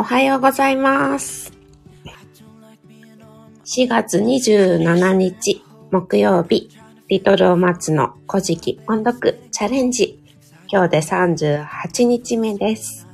[0.00, 1.52] おはようございます。
[3.66, 6.70] 4月27日木曜日、
[7.08, 10.18] リトルお松の古事記音読チャレンジ。
[10.68, 13.06] 今日で38日目です。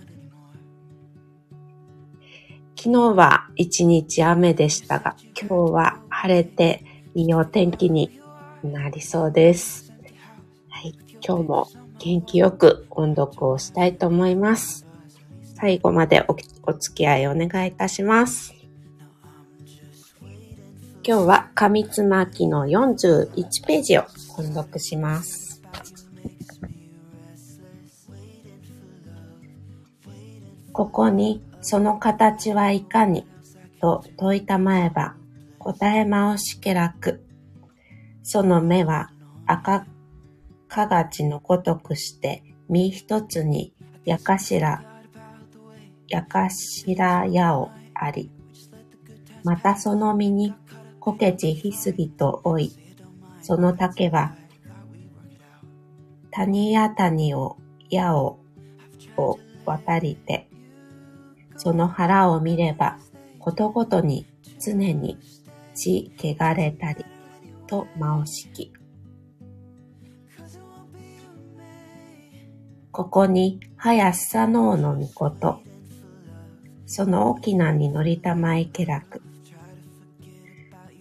[2.77, 6.84] 昨日は一日雨でしたが、今日は晴れて
[7.16, 8.20] いいお天気に
[8.62, 9.92] なりそうです。
[10.68, 11.68] はい、今日も
[11.98, 14.85] 元気よく音読をしたいと思います。
[15.59, 16.37] 最後までお
[16.70, 18.55] お付き合いお願いいたします。
[21.02, 24.02] 今日は上綱記の41ページを
[24.37, 25.62] 音読します。
[30.74, 33.27] ここにその形はいかに
[33.80, 35.14] と問いたまえば
[35.59, 37.25] 答えまおしけらく。
[38.23, 39.08] その目は
[39.47, 39.86] 赤
[40.69, 43.73] かがちのごとくして身一つに
[44.05, 44.95] やかしら
[46.08, 48.30] やかしらやをあり。
[49.44, 50.54] またその身に
[51.00, 52.72] こけちひすぎとおい。
[53.42, 54.34] その竹は
[56.30, 57.56] 谷や谷を
[57.90, 58.38] 矢を
[59.16, 60.48] を渡りて。
[61.56, 62.98] その腹を見れば
[63.38, 64.27] ことごとに
[64.58, 65.18] 常に
[65.74, 67.04] 血汚れたり
[67.66, 68.72] とまおしき。
[72.96, 75.60] ここに、はやすさのうのみこと。
[76.97, 79.20] その大きなに乗りたまいけらく。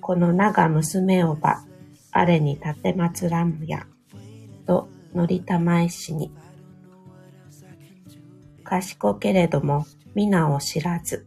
[0.02, 1.64] この名が娘をば、
[2.12, 3.88] あれに立てまつらむや。
[4.68, 6.34] と、乗りたまいしに。
[8.66, 11.26] 賢けれども、皆を知らず。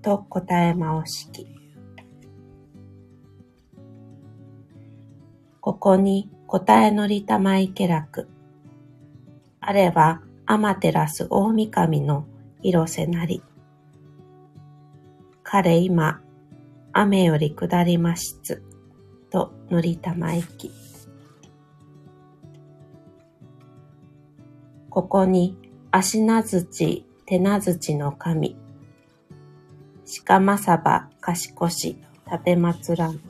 [0.00, 1.46] と答えまおしき。
[5.60, 8.26] ここに答え乗りたまいけらく。
[9.60, 12.24] あれば、アマテラス大神の
[12.62, 13.42] 広瀬なり。
[15.48, 16.20] 彼今、
[16.92, 18.64] 雨より下りましつ、
[19.30, 20.72] と乗りたまいき。
[24.90, 25.56] ここに、
[25.92, 28.56] 足なづち、手なづちの神。
[30.24, 31.96] 鹿まさば、かしこし、
[32.26, 33.20] 立てまつらん、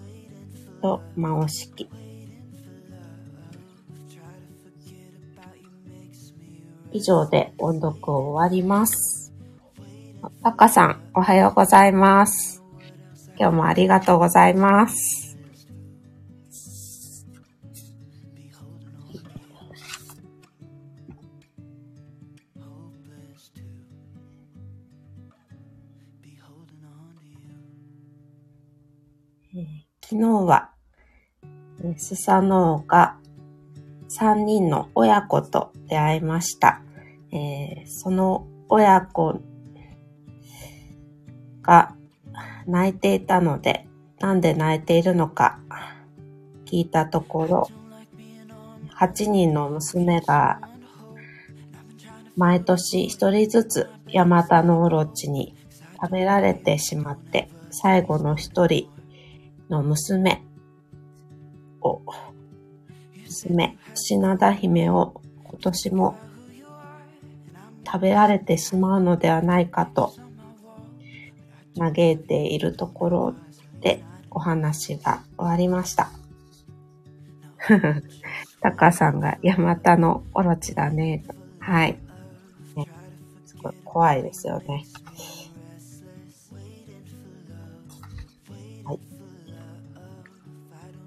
[0.81, 1.87] とまおしき。
[6.93, 9.26] 以上で音読を終わります。
[10.43, 12.63] タカさん、おはようございます。
[13.39, 15.37] 今日もありがとうございます。
[29.55, 29.65] えー
[30.09, 30.71] 昨日は、
[31.81, 33.17] えースサノオが
[34.09, 36.83] 3人の親子と出会いました。
[37.33, 39.41] えーその親子
[41.67, 41.95] が
[42.67, 43.87] 泣いていたので、
[44.21, 45.59] なんで泣いているのか
[46.65, 47.71] 聞いたところ、
[48.99, 50.61] 8人の娘が
[52.37, 55.55] 毎年1人ずつヤマタノオロチに
[56.01, 58.89] 食べられてしまって、最後の1人
[59.69, 60.43] の娘
[61.81, 62.01] を
[63.25, 66.17] 娘、品田姫を今年も
[67.85, 70.15] 食べられてしまうのではないかと
[71.77, 73.35] 嘆いているところ
[73.81, 76.11] でお話が終わりました。
[78.61, 81.25] タカさんがヤマタのオロチだね。
[81.59, 81.99] はい。
[82.75, 82.87] ね、
[83.45, 84.85] すごい怖いですよね。
[88.85, 89.01] はい。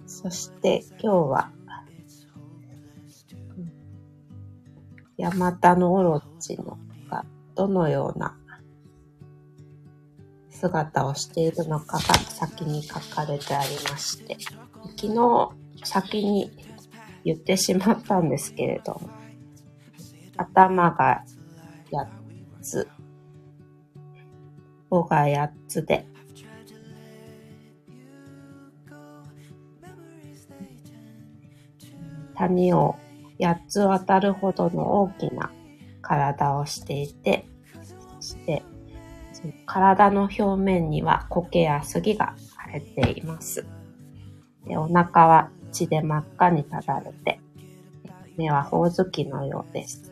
[0.05, 1.51] そして今日は
[5.19, 6.77] ヤマタノオロチの
[7.09, 8.38] がどのような
[10.59, 14.37] 姿をしているのかが先に書かれてありまして、
[14.97, 15.49] 昨日
[15.83, 16.51] 先に
[17.23, 19.09] 言ってしまったんですけれども、
[20.35, 21.23] 頭が
[21.91, 22.07] 8
[22.61, 22.89] つ、
[24.89, 26.05] 尾が8つで、
[32.35, 32.95] 谷を
[33.39, 35.51] 8つ渡るほどの大きな
[36.01, 37.45] 体をしていて、
[38.21, 38.63] そして
[39.65, 42.35] 体の表面には苔や杉が
[42.71, 43.65] 生えています。
[44.65, 47.39] でお腹は血で真っ赤にただれて、
[48.37, 50.11] 目はほおずきのようです。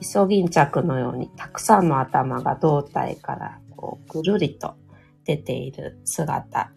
[0.00, 4.74] イソギンチャクのようにたくさんの頭が胴体からこうぐるりと
[5.24, 6.72] 出ている姿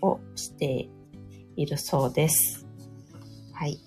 [0.00, 0.88] をして
[1.56, 2.66] いるそうです。
[3.52, 3.78] はい。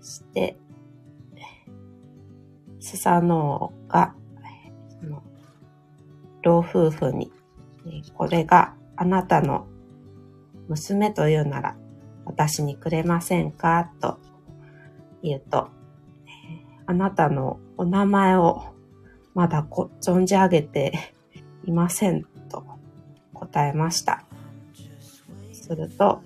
[0.00, 0.56] そして、
[2.80, 4.14] スサノオが、
[5.00, 5.22] その、
[6.42, 7.32] 老夫婦に、
[8.14, 9.66] これがあなたの
[10.68, 11.76] 娘というなら
[12.26, 13.90] 私にくれませんか？
[14.00, 14.18] と
[15.22, 15.68] 言うと、
[16.86, 18.62] あなたのお名前を
[19.34, 19.66] まだ
[20.00, 21.14] 存じ上げて
[21.64, 22.64] いませんと
[23.32, 24.24] 答えました。
[25.52, 26.22] すると、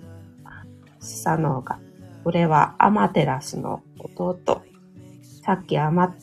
[0.99, 1.79] スサノオが、
[2.23, 4.61] これはアマテラスの弟、
[5.41, 6.15] さっきアマ、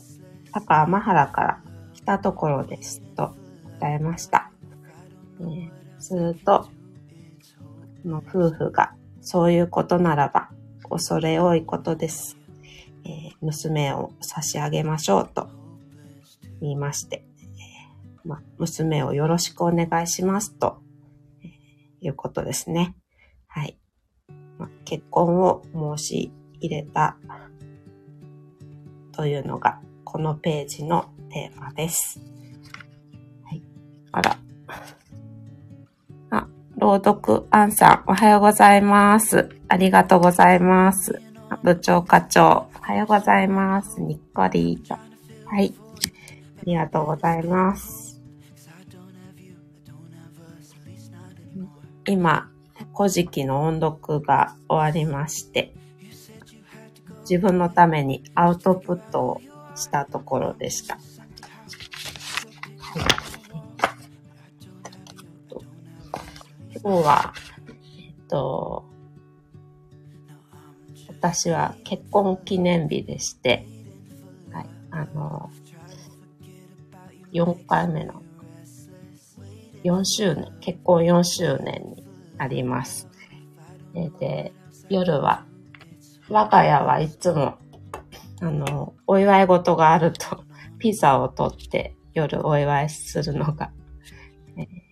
[0.52, 1.61] 高天原から
[1.93, 3.35] 来たところですと
[3.79, 4.50] 答えました。
[5.41, 6.69] えー、すると、
[8.05, 10.50] の夫婦が、そういうことならば、
[10.88, 12.37] 恐れ多いことです。
[13.05, 15.49] えー、娘を差し上げましょうと
[16.61, 20.82] 言いまして、えー、ま娘をよろしくお願いしますと、
[21.43, 22.94] えー、いうことですね。
[23.47, 23.79] はい。
[24.58, 25.62] ま結婚を
[25.97, 27.17] 申し入れた
[29.12, 29.79] というのが、
[30.10, 32.20] このページのテーマです。
[33.44, 33.62] はい。
[34.10, 34.36] あら。
[36.76, 39.50] 朗読アンさん、おはようございます。
[39.68, 41.22] ありがとうございます。
[41.62, 44.00] 部長課長、おはようございます。
[44.00, 44.94] にっこりと。
[44.94, 45.74] はい。
[46.58, 48.20] ありがとうございます。
[52.06, 52.50] 今、
[52.96, 55.72] 古事記の音読が終わりまして、
[57.20, 59.40] 自分のためにアウトプットを
[59.80, 60.98] したところでした。
[66.82, 67.34] 今日は、
[67.98, 68.84] えっと、
[71.08, 73.66] 私は結婚記念日でして、
[74.52, 75.50] はい、あの、
[77.32, 78.22] 4回目の、
[79.84, 82.04] 4周年、結婚4周年に
[82.38, 83.08] なります。
[84.18, 84.52] で、
[84.88, 85.44] 夜は、
[86.30, 87.58] 我が家はいつも、
[88.40, 90.44] あの、お祝い事があると、
[90.78, 93.70] ピザを取って夜お祝いするのが、
[94.56, 94.90] えー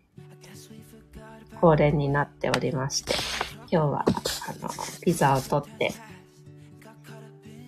[1.61, 3.15] 恒例になっておりまして、
[3.71, 4.13] 今日は、あ
[4.63, 4.71] の、
[5.03, 5.93] ピザを取って、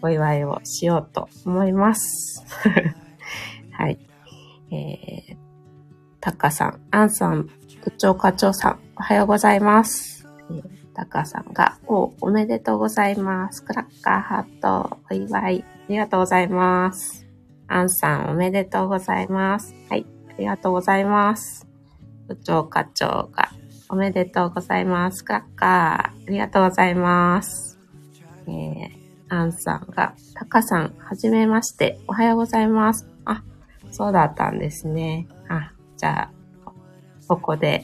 [0.02, 2.44] お祝いをしようと思います。
[3.72, 3.98] はい。
[4.70, 5.36] えー、
[6.20, 7.48] タカさん、アンさん、
[7.84, 10.28] 部長課長さん、おはようございます。
[10.50, 13.64] えー、タカさんが、お、おめでとうございます。
[13.64, 17.26] クラッカーハット、お祝い、ありがとうございます。
[17.68, 19.74] アンさん、おめでとうございます。
[19.88, 21.66] はい、ありがとうございます。
[22.26, 23.50] 部長課長が、
[23.88, 25.24] おめでとうございます。
[25.24, 27.78] クラッカー、ありがとうございます。
[28.46, 28.90] えー、
[29.28, 33.08] アンさんが、タカさん、はじめまして、おはようございます。
[33.24, 33.42] あ、
[33.90, 35.28] そうだったんですね。
[35.48, 36.72] あ、じゃあ、
[37.28, 37.82] ここで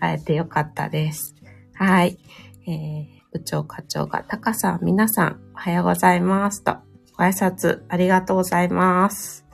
[0.00, 1.34] 会えてよかったです。
[1.74, 2.18] はい。
[2.68, 6.76] えー、部長課長が、タカさん、皆さん、おはようございますと、
[7.16, 9.46] ご挨拶ありがとうございます。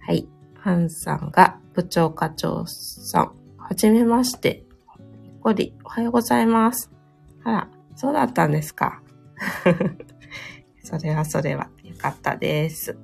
[0.00, 0.28] はい。
[0.62, 4.64] アンさんが、部長課長さん、はじめまして、
[5.42, 6.92] こり、おはようございます。
[7.42, 9.02] あら、そうだったんですか。
[10.84, 12.96] それはそれはよかったです。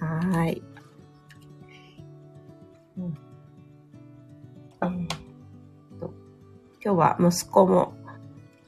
[0.00, 0.62] はーい。
[2.98, 3.14] うん、
[4.82, 5.08] え
[6.00, 6.14] と
[6.82, 7.94] 今日は息子も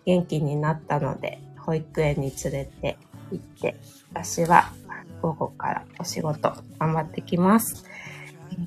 [0.08, 2.96] 元気になったので、保育園に連れて
[3.30, 3.76] 行って、
[4.10, 4.72] 私は
[5.20, 7.84] 午後からお仕事頑張ってきます。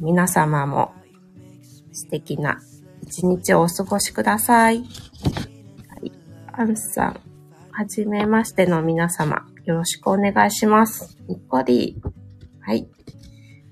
[0.01, 0.93] 皆様も
[1.91, 2.61] 素敵な
[3.01, 4.83] 一日をお過ごしください。
[4.83, 4.83] は
[6.03, 6.11] い。
[6.53, 7.19] アンさん、
[7.71, 11.17] はじめましての皆様、よろしくお願いします。
[11.27, 11.99] にっこり。
[12.59, 12.87] はい。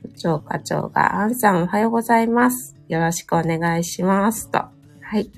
[0.02, 2.76] 部長課長が、アンさんおはようございます。
[2.88, 4.50] よろしくお願いします。
[4.50, 4.58] と。
[4.58, 5.32] はい。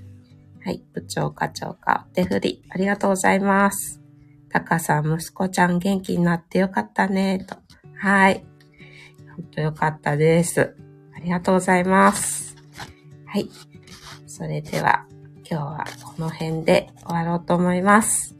[0.63, 0.83] はい。
[0.93, 4.01] 部長課長がお手振り、ありがとうございます。
[4.49, 7.45] タカさん、息子ちゃん元気になってよかったね。
[7.47, 7.55] と。
[7.97, 8.45] はい。
[9.35, 10.75] ほんとよかったです。
[11.15, 12.55] ありがとうございます。
[13.25, 13.49] はい。
[14.27, 15.05] それでは、
[15.49, 18.35] 今日はこの辺で終わろうと思います。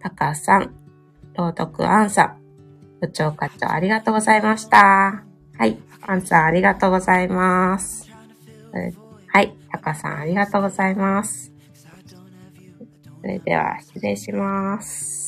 [0.00, 0.74] タカさん、
[1.34, 2.36] 朗読アンさん、
[3.00, 5.24] 部長課長ありがとうございました。
[5.56, 8.10] はい、アンさんありがとうございます。
[9.34, 11.52] はい、タカさんありがとうございます。
[13.20, 15.23] それでは失礼します。